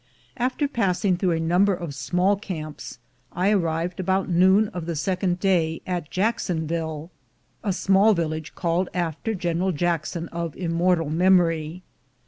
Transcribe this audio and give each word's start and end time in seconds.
After 0.35 0.67
passing 0.67 1.15
through 1.15 1.33
a 1.33 1.39
number 1.39 1.75
of 1.75 1.93
small 1.93 2.35
camps, 2.35 2.97
I 3.33 3.51
arrived 3.51 3.99
about 3.99 4.29
noon 4.31 4.69
of 4.69 4.87
the 4.87 4.95
second 4.95 5.39
day 5.39 5.83
at 5.85 6.09
Jacksonville, 6.09 7.11
a 7.63 7.71
small 7.71 8.15
village 8.15 8.55
called 8.55 8.89
after 8.95 9.35
General 9.35 9.71
Jackson, 9.71 10.27
of 10.29 10.55
immortal 10.55 11.11
memory. 11.11 11.83